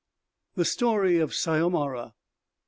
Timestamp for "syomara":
1.35-2.15